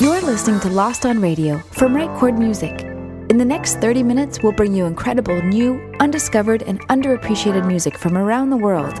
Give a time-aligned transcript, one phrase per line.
[0.00, 2.82] You're listening to Lost on Radio from Right Chord Music.
[3.28, 8.16] In the next 30 minutes, we'll bring you incredible, new, undiscovered, and underappreciated music from
[8.16, 9.00] around the world.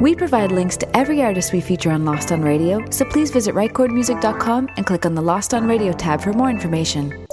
[0.00, 3.54] We provide links to every artist we feature on Lost on Radio, so please visit
[3.54, 7.26] rightchordmusic.com and click on the Lost on Radio tab for more information.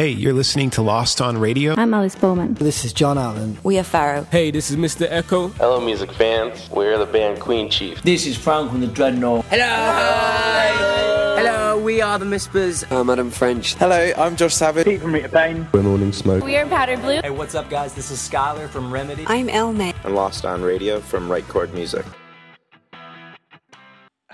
[0.00, 1.74] Hey, you're listening to Lost on Radio.
[1.76, 2.54] I'm Alice Bowman.
[2.54, 3.58] This is John Allen.
[3.62, 4.26] We are Pharaoh.
[4.30, 5.06] Hey, this is Mr.
[5.06, 5.48] Echo.
[5.48, 6.70] Hello, music fans.
[6.70, 8.00] We're the band Queen Chief.
[8.00, 9.44] This is Frank from the Dreadnought.
[9.50, 9.62] Hello.
[9.62, 11.36] Hi.
[11.36, 12.90] Hello, we are the Mispers.
[12.90, 13.74] Uh, I'm Adam French.
[13.74, 14.86] Hello, I'm Josh Savage.
[14.86, 15.68] Pete from Rita Payne.
[15.70, 16.44] We're Morning Smoke.
[16.44, 17.20] We are Powder Blue.
[17.20, 17.92] Hey, what's up, guys?
[17.92, 19.26] This is Skylar from Remedy.
[19.26, 19.92] I'm Elme.
[20.04, 22.06] And Lost on Radio from Right Chord Music.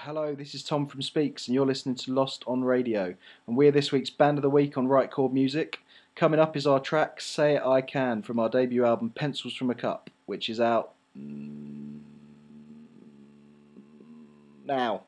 [0.06, 3.16] Hello, this is Tom from Speaks, and you're listening to Lost on Radio.
[3.48, 5.80] And we're this week's Band of the Week on Right Chord Music.
[6.14, 9.68] Coming up is our track Say It I Can from our debut album Pencils from
[9.68, 11.98] a Cup, which is out mm,
[14.64, 15.02] now.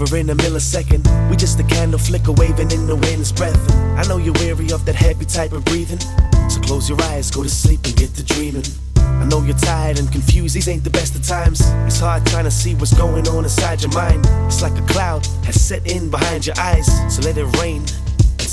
[0.00, 1.02] Over in a millisecond.
[1.30, 3.58] We just a candle flicker waving in the wind's breath.
[3.96, 5.98] I know you're weary of that heavy type of breathing.
[6.48, 8.64] So close your eyes, go to sleep and get to dreaming.
[8.96, 11.60] I know you're tired and confused, these ain't the best of times.
[11.86, 14.24] It's hard trying to see what's going on inside your mind.
[14.46, 17.84] It's like a cloud has set in behind your eyes, so let it rain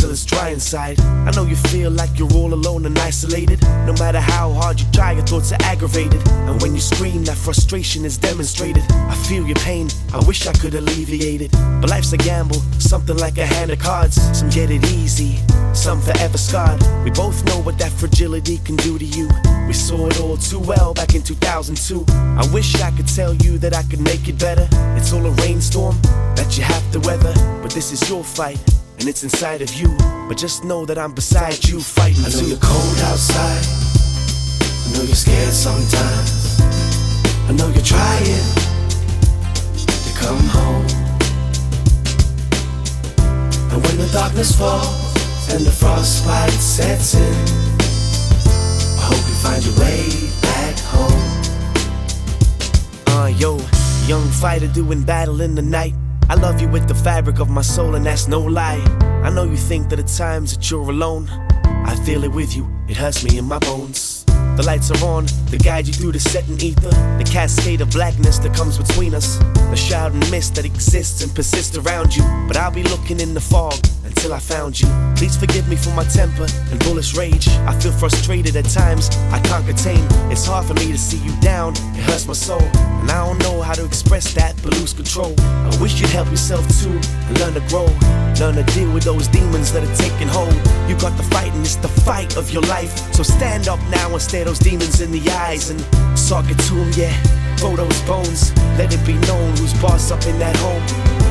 [0.06, 1.00] until it's dry inside.
[1.00, 3.62] I know you feel like you're all alone and isolated.
[3.88, 6.22] No matter how hard you try, your thoughts are aggravated.
[6.48, 8.84] And when you scream, that frustration is demonstrated.
[8.92, 11.52] I feel your pain, I wish I could alleviate it.
[11.82, 14.16] But life's a gamble, something like a hand of cards.
[14.38, 15.40] Some get it easy,
[15.74, 16.82] some forever scarred.
[17.04, 19.28] We both know what that fragility can do to you.
[19.68, 22.06] We saw it all too well back in 2002.
[22.12, 24.68] I wish I could tell you that I could make it better.
[24.98, 26.00] It's all a rainstorm
[26.36, 28.60] that you have to weather, but this is your fight
[29.00, 29.96] and it's inside of you.
[30.28, 32.24] But just know that I'm beside you fighting.
[32.26, 32.48] I know too.
[32.48, 33.66] you're cold outside.
[34.86, 36.62] I know you're scared sometimes.
[37.48, 38.26] I know you're trying
[39.86, 40.86] to come home.
[43.72, 47.36] And when the darkness falls and the frostbite sets in,
[48.98, 51.22] I hope you find your way back home.
[53.08, 53.60] Uh, yo,
[54.08, 55.94] young fighter doing battle in the night.
[56.28, 58.84] I love you with the fabric of my soul, and that's no lie.
[59.24, 61.30] I know you think that at times that you're alone.
[61.64, 64.24] I feel it with you, it hurts me in my bones.
[64.26, 66.90] The lights are on to guide you through the setting ether.
[67.18, 69.38] The cascade of blackness that comes between us.
[69.38, 72.24] The shroud and mist that exists and persists around you.
[72.48, 73.76] But I'll be looking in the fog
[74.26, 74.88] until I found you.
[75.16, 77.48] Please forgive me for my temper and bullish rage.
[77.70, 80.04] I feel frustrated at times, I can't contain.
[80.32, 82.62] It's hard for me to see you down, it hurts my soul.
[82.62, 85.36] And I don't know how to express that, but lose control.
[85.40, 86.90] I wish you'd help yourself too
[87.28, 87.86] and learn to grow.
[88.40, 90.56] Learn to deal with those demons that are taking hold.
[90.90, 93.14] You got the fight, and it's the fight of your life.
[93.14, 95.80] So stand up now and stare those demons in the eyes and
[96.18, 97.16] sock it to them, yeah.
[97.58, 100.84] Throw those bones, let it be known who's boss up in that home.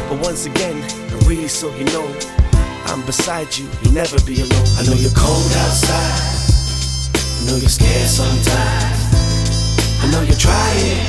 [0.08, 0.76] But once again,
[1.10, 2.43] I really so you know
[2.86, 4.68] I'm beside you, you'll never be alone.
[4.78, 6.20] I know you're cold outside.
[7.14, 9.00] I know you're scared sometimes.
[10.02, 11.06] I know you're trying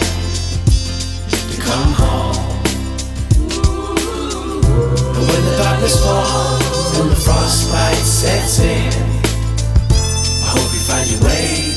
[1.51, 2.35] to come home.
[5.15, 8.91] And when the darkness falls and the frostbite sets in,
[10.43, 11.74] I hope you find your way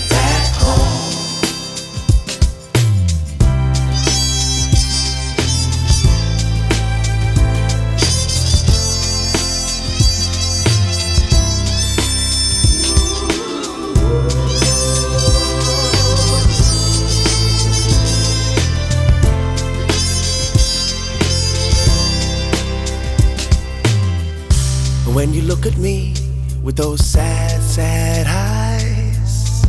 [25.59, 26.15] look at me
[26.63, 29.65] with those sad, sad eyes,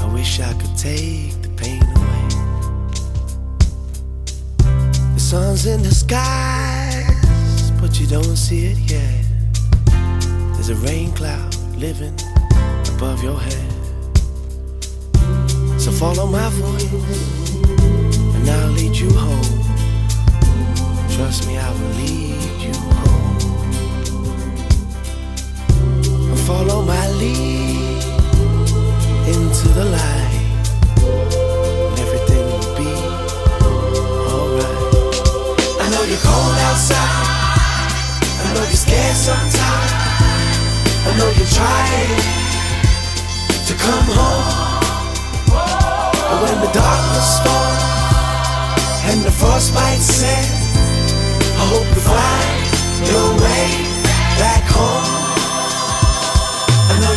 [0.00, 2.28] I wish I could take the pain away.
[5.12, 9.24] The sun's in the skies, but you don't see it yet.
[10.54, 12.18] There's a rain cloud living
[12.96, 13.72] above your head.
[15.78, 16.90] So follow my voice,
[18.34, 19.60] and I'll lead you home.
[21.10, 23.11] Trust me, I will lead you home.
[26.46, 28.02] Follow my lead
[29.28, 30.42] into the light,
[32.02, 32.92] everything will be
[34.36, 34.82] alright.
[35.78, 37.26] I know you're cold outside.
[38.42, 39.92] I know you're scared sometimes.
[41.06, 42.18] I know you're trying
[43.68, 44.82] to come home.
[45.46, 47.82] But when the darkness falls
[49.10, 50.50] and the frostbite set,
[51.60, 53.81] I hope you find your way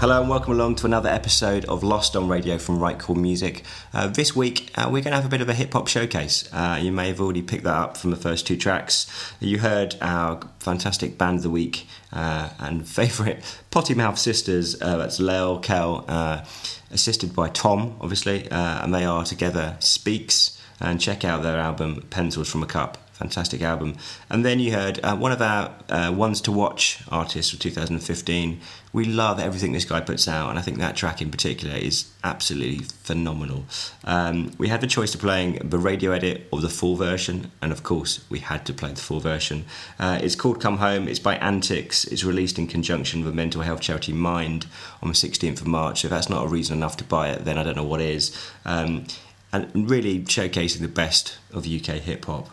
[0.00, 3.64] Hello and welcome along to another episode of Lost on Radio from Right Chord Music.
[3.92, 6.48] Uh, this week uh, we're going to have a bit of a hip hop showcase.
[6.54, 9.06] Uh, you may have already picked that up from the first two tracks.
[9.40, 14.80] You heard our fantastic band of the week uh, and favourite Potty Mouth Sisters.
[14.80, 16.46] Uh, that's Lel Kel, uh,
[16.90, 20.58] assisted by Tom, obviously, and they are together Speaks.
[20.80, 23.96] And check out their album Pencils from a Cup fantastic album.
[24.30, 28.60] And then you heard uh, one of our uh, ones to watch artists of 2015.
[28.92, 32.10] We love everything this guy puts out, and I think that track in particular is
[32.24, 33.66] absolutely phenomenal.
[34.04, 37.70] Um, we had the choice of playing the radio edit or the full version, and
[37.70, 39.66] of course, we had to play the full version.
[39.98, 43.80] Uh, it's called Come Home, it's by Antics, it's released in conjunction with mental health
[43.80, 44.66] charity Mind
[45.02, 46.04] on the 16th of March.
[46.04, 48.36] If that's not a reason enough to buy it, then I don't know what is.
[48.64, 49.04] Um,
[49.52, 52.50] and really showcasing the best of UK hip hop.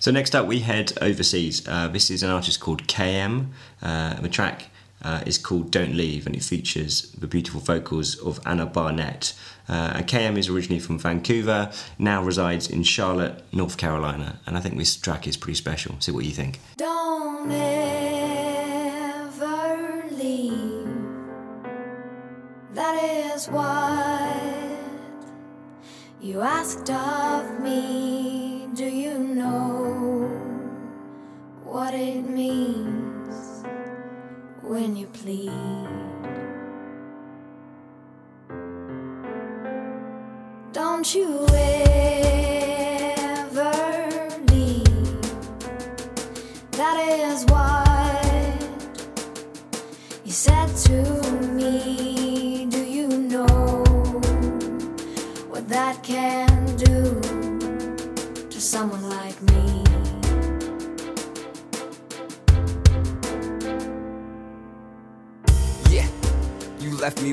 [0.00, 1.66] So next up, we head overseas.
[1.66, 3.48] Uh, this is an artist called KM.
[3.82, 4.70] Uh, the track
[5.02, 9.34] uh, is called Don't Leave and it features the beautiful vocals of Anna Barnett.
[9.68, 14.40] Uh, KM is originally from Vancouver, now resides in Charlotte, North Carolina.
[14.46, 15.96] And I think this track is pretty special.
[16.00, 16.60] See what you think.
[16.76, 18.44] Don't ever
[20.12, 20.88] leave.
[22.74, 24.36] That is what
[26.20, 28.57] you asked of me.
[28.74, 30.28] Do you know
[31.64, 33.64] what it means
[34.62, 35.50] when you plead?
[40.72, 42.07] Don't you ever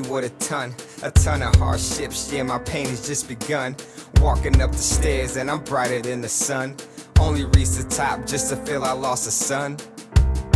[0.00, 2.32] left with a ton, a ton of hardships.
[2.32, 3.76] Yeah, my pain has just begun.
[4.20, 6.76] Walking up the stairs, and I'm brighter than the sun.
[7.20, 9.76] Only reached the top just to feel I lost a son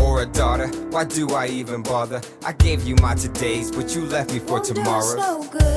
[0.02, 0.68] or a daughter.
[0.90, 2.20] Why do I even bother?
[2.44, 4.60] I gave you my todays, but you left me for
[5.16, 5.69] Won't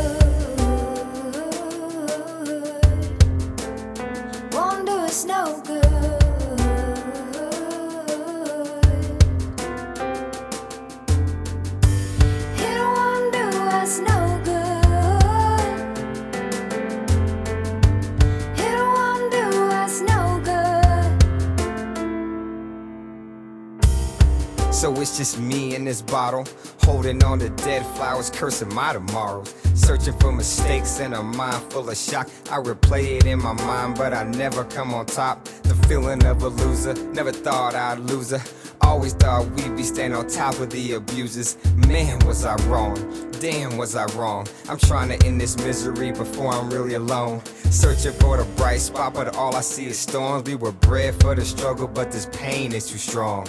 [25.94, 26.44] this bottle,
[26.82, 29.54] holding on to dead flowers, cursing my tomorrows.
[29.76, 32.28] Searching for mistakes in a mind full of shock.
[32.52, 35.46] I replay it in my mind, but I never come on top.
[35.70, 38.42] The feeling of a loser, never thought I'd lose her.
[38.82, 41.58] Always thought we'd be staying on top of the abusers.
[41.88, 42.98] Man, was I wrong?
[43.40, 44.48] Damn, was I wrong?
[44.68, 47.46] I'm trying to end this misery before I'm really alone.
[47.70, 50.50] Searching for the bright spot, but all I see is storms.
[50.50, 53.48] We were bred for the struggle, but this pain is too strong.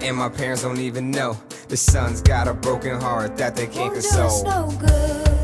[0.00, 1.36] And my parents don't even know.
[1.68, 4.44] The son's got a broken heart that they can't Won't do us console.
[4.44, 5.37] no good.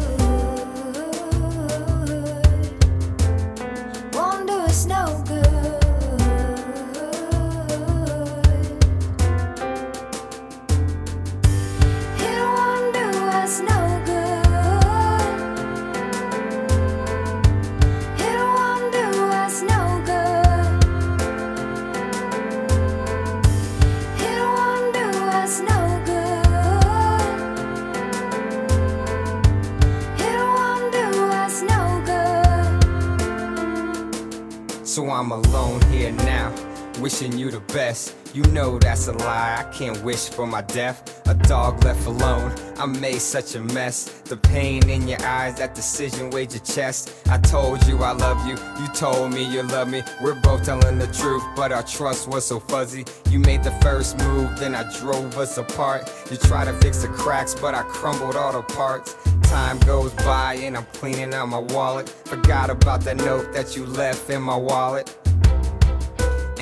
[36.24, 36.52] Now,
[37.00, 38.14] wishing you the best.
[38.34, 41.22] You know that's a lie, I can't wish for my death.
[41.28, 44.06] A dog left alone, I made such a mess.
[44.24, 47.14] The pain in your eyes, that decision weighed your chest.
[47.28, 50.02] I told you I love you, you told me you love me.
[50.20, 53.04] We're both telling the truth, but our trust was so fuzzy.
[53.30, 56.10] You made the first move, then I drove us apart.
[56.30, 59.14] You tried to fix the cracks, but I crumbled all the parts.
[59.42, 62.08] Time goes by and I'm cleaning out my wallet.
[62.08, 65.16] Forgot about that note that you left in my wallet.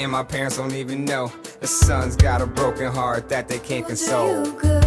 [0.02, 1.30] And my parents don't even know.
[1.60, 4.81] The son's got a broken heart that they can't console.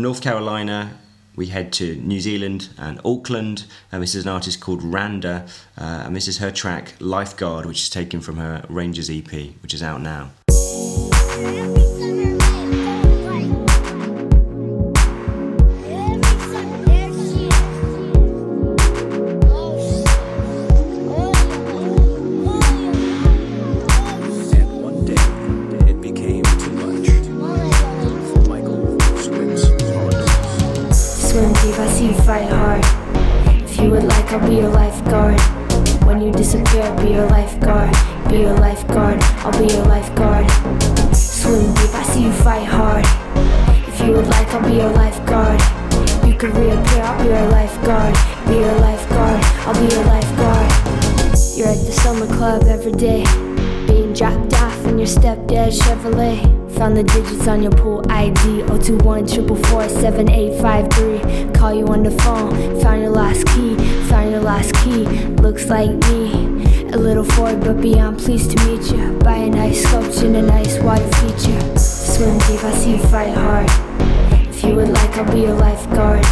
[0.00, 0.98] From North Carolina,
[1.36, 3.66] we head to New Zealand and Auckland.
[3.92, 7.82] And this is an artist called Randa, uh, and this is her track Lifeguard, which
[7.82, 9.30] is taken from her Rangers EP,
[9.60, 10.30] which is out now.
[55.10, 56.38] Stepdad Chevrolet.
[56.76, 61.52] Found the digits on your pool ID 021 444 7853.
[61.52, 62.80] Call you on the phone.
[62.80, 63.74] Found your last key.
[64.08, 65.04] Found your last key.
[65.42, 66.32] Looks like me.
[66.92, 69.18] A little forward but beyond pleased to meet you.
[69.18, 71.78] Buy a nice sculpture and a nice water feature.
[71.78, 73.68] Swim deep, I see you fight hard.
[74.48, 76.24] If you would like, I'll be your lifeguard.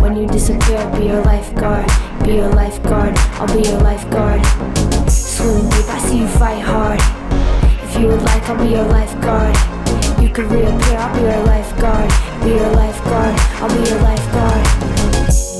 [0.00, 1.86] When you disappear, I'll be your lifeguard.
[2.24, 4.44] Be your lifeguard, I'll be your lifeguard.
[5.10, 7.19] Swim deep, I see you fight hard.
[8.00, 9.54] You would like, I'll be your lifeguard.
[10.22, 12.10] You could reappear, I'll be your lifeguard.
[12.42, 14.66] Be your lifeguard, I'll be your lifeguard.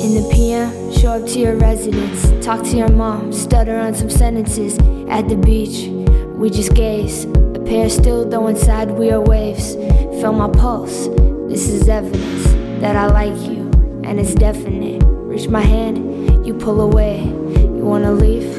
[0.01, 2.33] In the PM, show up to your residence.
[2.43, 4.79] Talk to your mom, stutter on some sentences.
[5.11, 5.89] At the beach,
[6.35, 7.27] we just gaze.
[7.27, 9.75] A pair still, though inside we are waves.
[10.23, 11.09] Feel my pulse,
[11.47, 12.45] this is evidence
[12.81, 13.71] that I like you,
[14.03, 15.03] and it's definite.
[15.05, 17.23] Reach my hand, you pull away.
[17.23, 18.51] You wanna leave?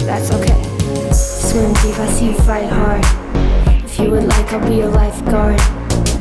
[0.00, 0.62] That's okay.
[1.10, 3.29] Swim deep, I see you fight hard.
[3.90, 5.60] If you would like, I'll be your lifeguard.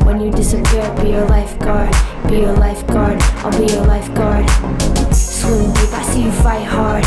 [0.04, 1.94] When you disappear, I'll be your lifeguard.
[2.28, 4.50] Be your lifeguard, I'll be your lifeguard.
[5.14, 7.06] Swim deep, I see you fight hard.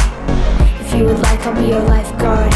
[0.80, 2.54] If you would like, I'll be your lifeguard.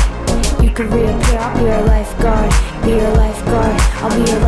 [0.62, 2.52] You could reappear, I'll be your lifeguard.
[2.84, 4.40] Be your lifeguard, I'll be your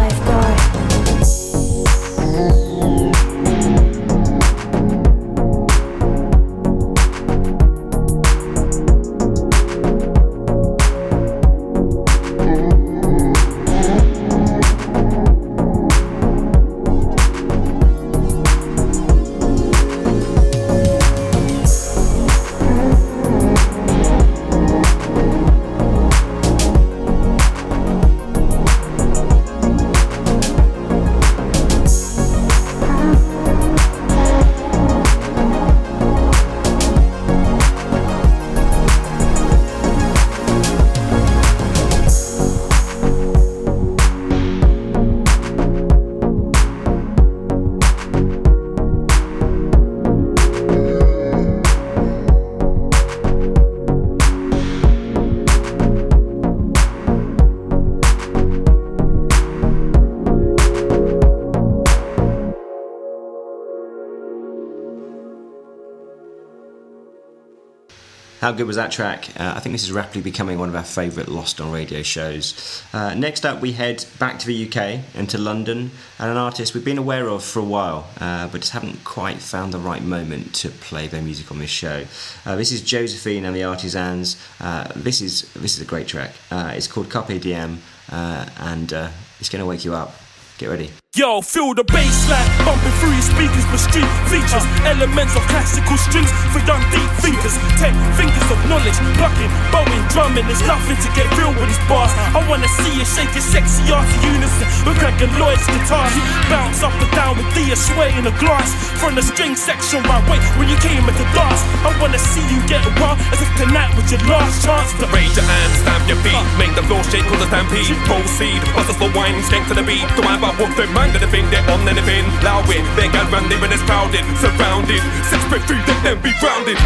[68.41, 69.31] How good was that track?
[69.37, 72.85] Uh, I think this is rapidly becoming one of our favourite Lost on Radio shows.
[72.93, 76.73] Uh, next up, we head back to the UK and to London, and an artist
[76.73, 80.03] we've been aware of for a while, uh, but just haven't quite found the right
[80.03, 82.05] moment to play their music on this show.
[82.47, 84.41] Uh, this is Josephine and the Artisans.
[84.61, 86.31] Uh, this is this is a great track.
[86.53, 88.93] Uh, it's called Carpe Diem, and
[89.41, 90.15] it's going to wake you up.
[90.59, 90.91] Get ready.
[91.17, 95.97] Yo, feel the bass line bumping through your speakers with street features, elements of classical
[95.97, 97.57] strings for young deep thinkers.
[97.81, 100.45] Ten fingers of knowledge, plucking, bowing, drumming.
[100.45, 102.13] There's nothing to get real with these bars.
[102.37, 106.13] I wanna see you shake your sexy ass in unison with Greg and Lloyd's guitars.
[106.53, 108.69] Bounce up and down with Dia sway in the glass
[109.01, 111.65] from the string section right way when you came at the dance.
[111.89, 115.33] I wanna see you get wild as if tonight was your last chance to raise
[115.33, 117.97] your hand, stamp your feet, make the floor shake with a stampede.
[118.05, 120.05] Proceed, bust us the wine, skank to the beat.
[120.21, 122.27] Mind about what they mind anything, they're on anything.
[122.67, 125.03] With, they got round when it's crowded, surrounded.
[125.31, 126.79] Six foot three, let them be grounded.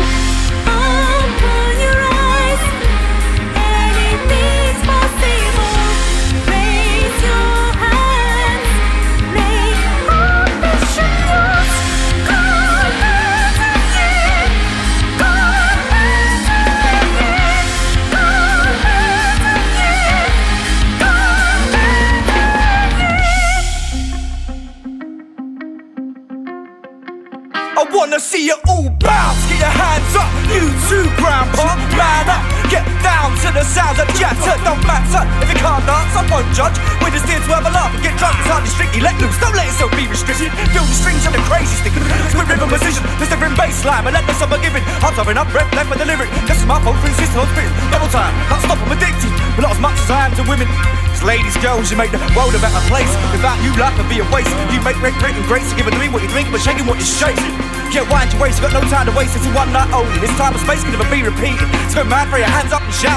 [0.69, 2.02] Open your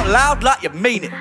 [0.08, 1.12] loud like you mean it.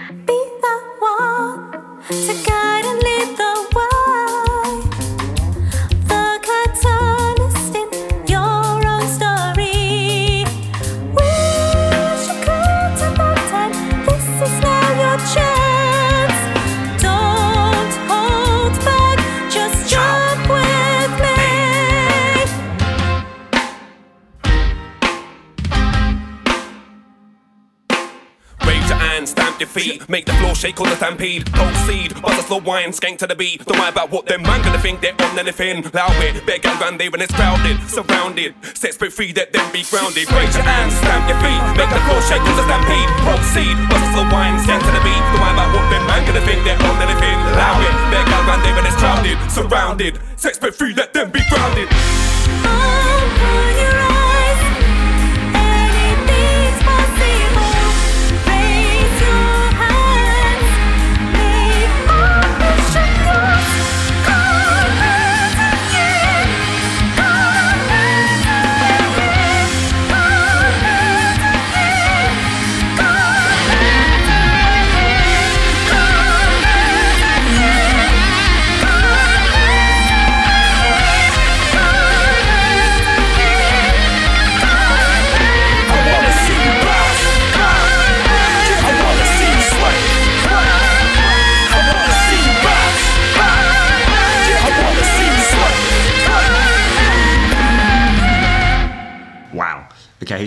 [30.65, 31.45] Shake on the stampede.
[31.53, 33.61] Proceed, buzz a slow wine, skank to the beat.
[33.67, 35.85] Don't worry about what them man gonna think, they're on anything.
[35.93, 38.55] Loud it, better get around there when it's crowded, surrounded.
[38.73, 40.25] Set spirit free, that them be grounded.
[40.33, 43.11] Raise your hands, stamp your feet, make the floor shake on the stampede.
[43.29, 45.21] Proceed, buzz a slow wine, skank to the beat.
[45.37, 47.37] Don't worry about what them man gonna think, they're on anything.
[47.61, 50.17] Loud it, better get around there when it's crowded, surrounded.
[50.41, 51.93] Set spirit free, let them be grounded.
[52.65, 53.94] Open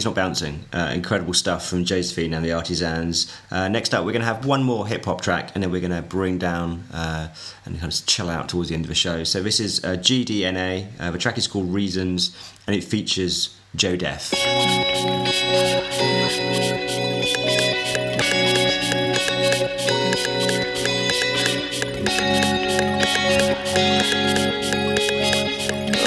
[0.08, 0.63] not bouncing.
[0.74, 3.32] Uh, incredible stuff from Josephine and the Artisans.
[3.52, 5.82] Uh, next up, we're going to have one more hip hop track, and then we're
[5.82, 7.28] going to bring down uh,
[7.65, 9.24] and kind of chill out towards the end of the show.
[9.24, 10.88] So this is uh, GDNA.
[11.00, 14.34] Uh, the track is called Reasons, and it features Joe Deaf.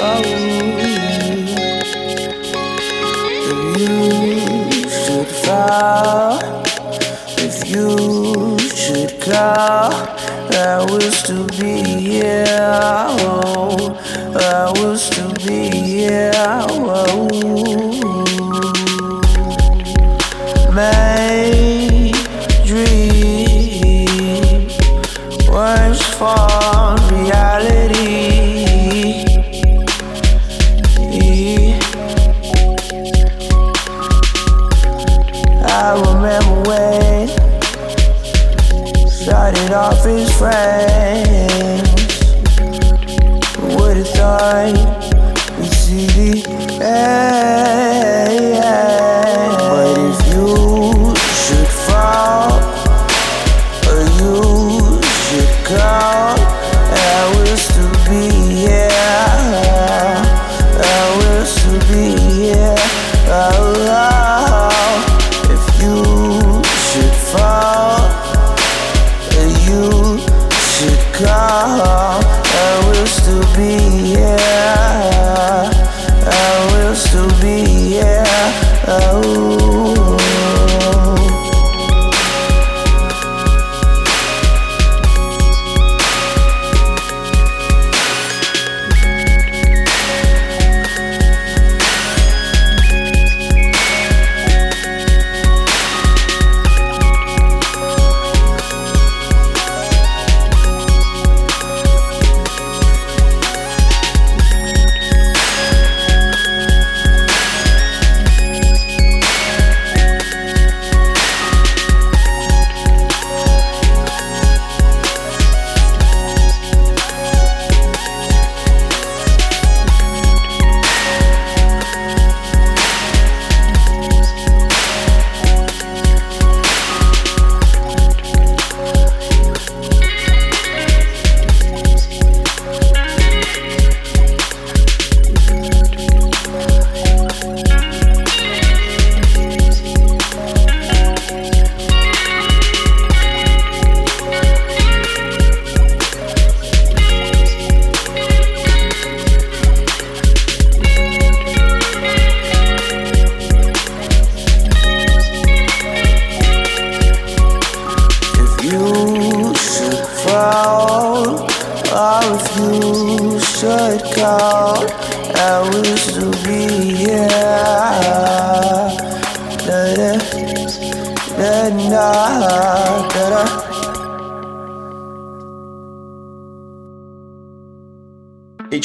[0.03, 0.90] If
[3.77, 6.39] you should fall,
[7.37, 9.91] if you should call,
[10.53, 12.45] I will still be here.
[14.33, 16.31] I will still be here.
[16.35, 17.27] Oh.
[20.73, 22.11] My
[22.65, 23.51] dream
[39.81, 41.89] off as friends.
[43.75, 44.90] Would have thought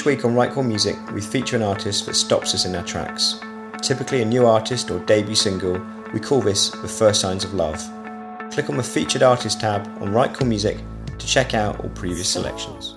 [0.06, 3.40] week on Right Chord Music, we feature an artist that stops us in our tracks.
[3.82, 7.76] Typically a new artist or debut single, we call this the first signs of love.
[8.52, 10.78] Click on the featured artist tab on Right Chord Music
[11.18, 12.94] to check out all previous selections.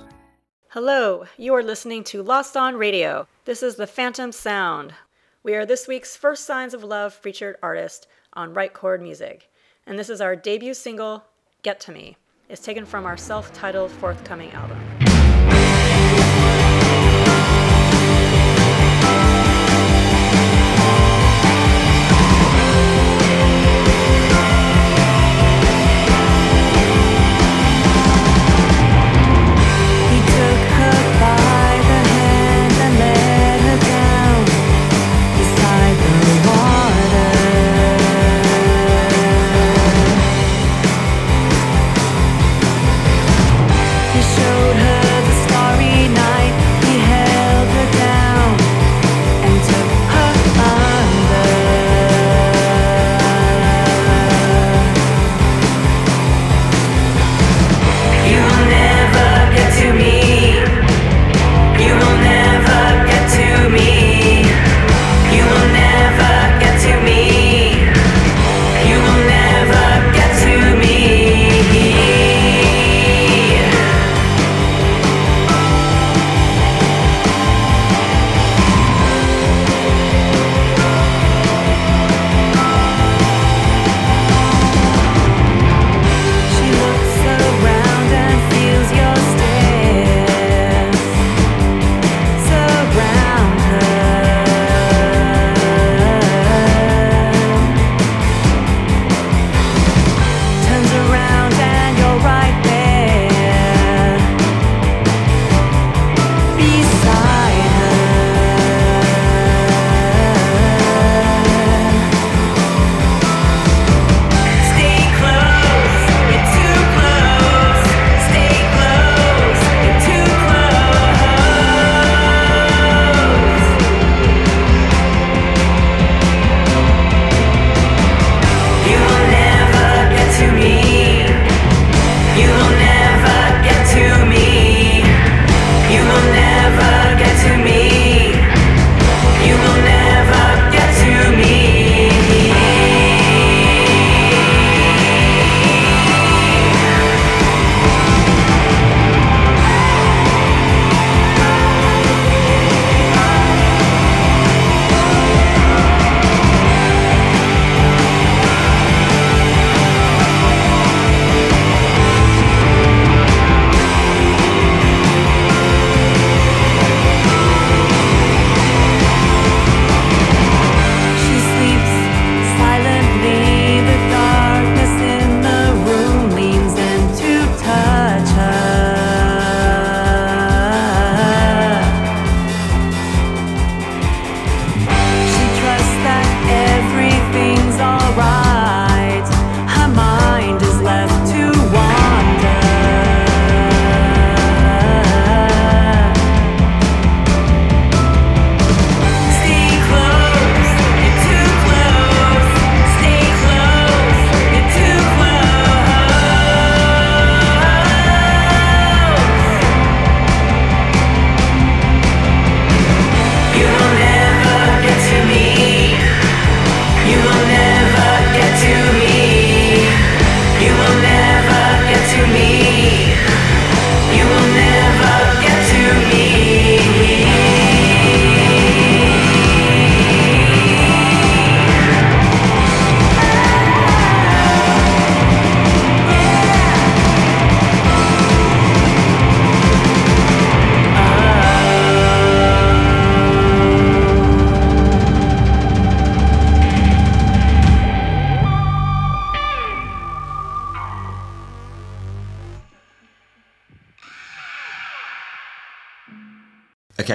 [0.68, 3.28] Hello, you are listening to Lost on Radio.
[3.46, 4.94] This is the Phantom Sound.
[5.42, 9.50] We are this week's First Signs of Love featured artist on Right Chord Music,
[9.88, 11.24] and this is our debut single,
[11.64, 12.18] Get to Me.
[12.50, 15.09] It's taken from our self titled forthcoming album.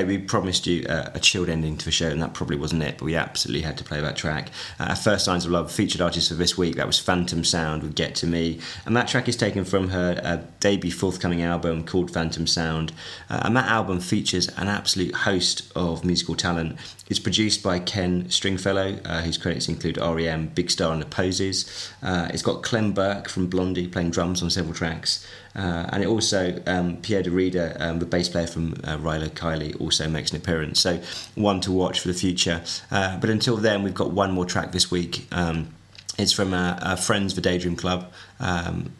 [0.04, 2.98] We promised you uh, a chilled ending to the show, and that probably wasn't it,
[2.98, 4.50] but we absolutely had to play that track.
[4.78, 7.82] Uh, our first Signs of Love featured artist for this week, that was Phantom Sound
[7.82, 11.84] with Get To Me, and that track is taken from her uh, debut forthcoming album
[11.84, 12.92] called Phantom Sound.
[13.28, 16.78] Uh, and that album features an absolute host of musical talent.
[17.06, 21.90] It's produced by Ken Stringfellow, uh, whose credits include REM, Big Star and the Posies.
[22.02, 25.26] Uh, it's got Clem Burke from Blondie playing drums on several tracks.
[25.54, 29.28] Uh, and it also, um, Pierre de Reeder, um, the bass player from uh, Rilo
[29.28, 30.80] Kiley, also makes an appearance.
[30.80, 31.00] So,
[31.34, 32.62] one to watch for the future.
[32.90, 35.26] Uh, but until then, we've got one more track this week.
[35.30, 35.74] Um,
[36.18, 38.10] it's from our, our, friends, the Daydream Club.
[38.40, 38.92] Um,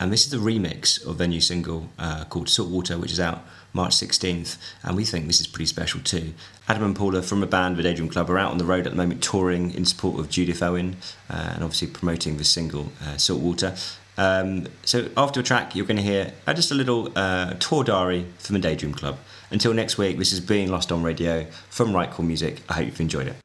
[0.00, 3.44] and this is the remix of their new single uh, called Saltwater, which is out
[3.72, 6.32] March 16th, and we think this is pretty special too.
[6.68, 8.92] Adam and Paula from a band, the Daydream Club, are out on the road at
[8.92, 10.96] the moment touring in support of Judith Owen
[11.30, 13.74] uh, and obviously promoting the single uh, Saltwater.
[14.16, 17.84] Um, so after a track, you're going to hear uh, just a little uh, tour
[17.84, 19.18] diary from the Daydream Club.
[19.50, 22.60] Until next week, this is Being Lost on Radio from Right Chord Music.
[22.68, 23.36] I hope you've enjoyed it.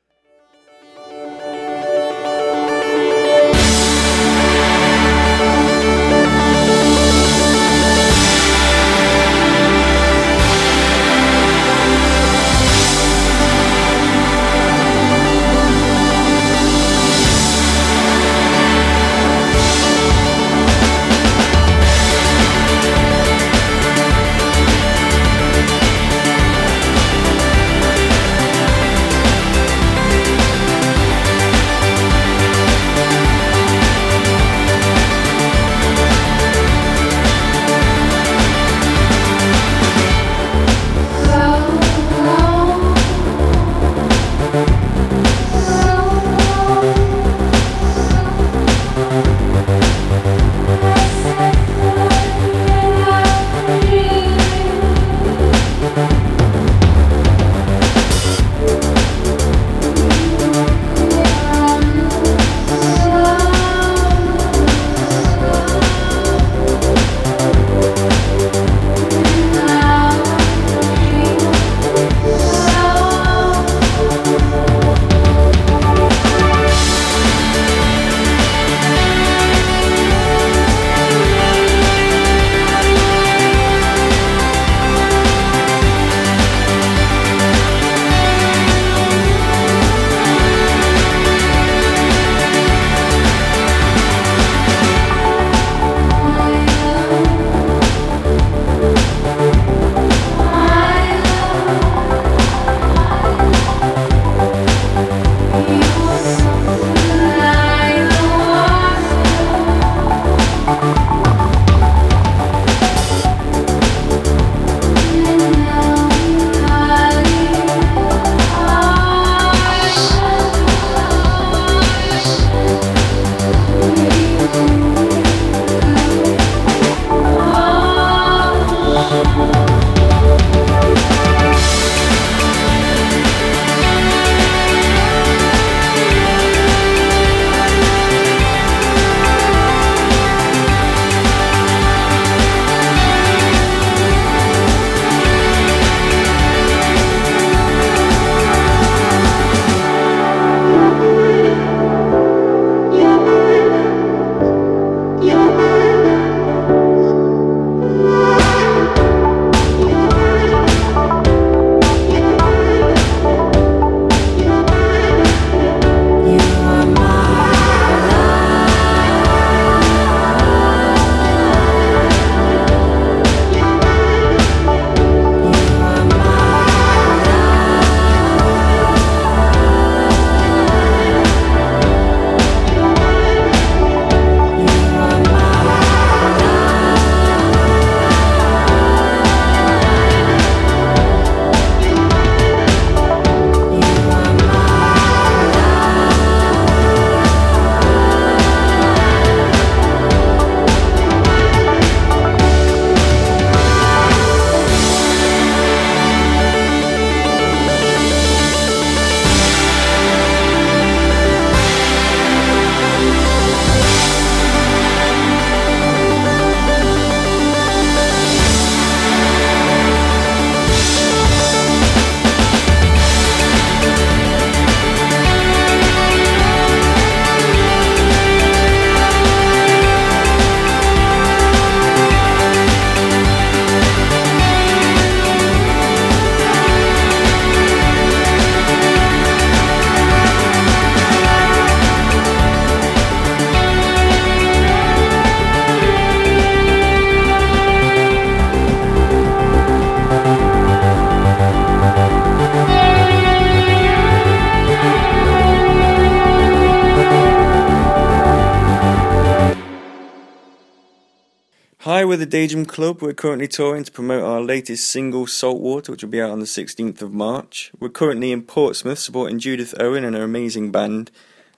[262.34, 263.04] Daydream Club.
[263.04, 266.48] We're currently touring to promote our latest single, Saltwater, which will be out on the
[266.48, 267.72] 16th of March.
[267.80, 271.12] We're currently in Portsmouth supporting Judith Owen and her amazing band.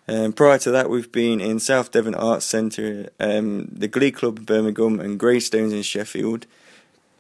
[0.06, 4.40] Um, prior to that, we've been in South Devon Arts Centre, um, the Glee Club
[4.40, 6.46] in Birmingham, and Greystones in Sheffield.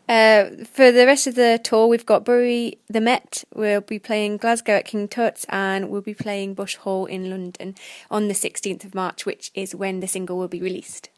[0.09, 3.45] Uh, for the rest of the tour, we've got Bury the Met.
[3.53, 7.75] We'll be playing Glasgow at King Tut's, and we'll be playing Bush Hall in London
[8.11, 11.09] on the 16th of March, which is when the single will be released.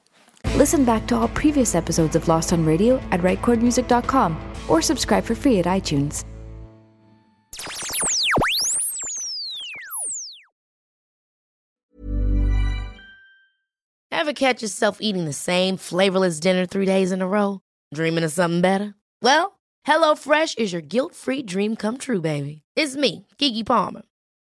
[0.55, 4.37] Listen back to all previous episodes of Lost on Radio at rightchordmusic.com
[4.67, 6.23] or subscribe for free at iTunes.
[14.11, 17.61] Ever catch yourself eating the same flavorless dinner three days in a row?
[17.93, 18.93] Dreaming of something better?
[19.21, 22.63] Well, HelloFresh is your guilt free dream come true, baby.
[22.75, 24.01] It's me, Keke Palmer.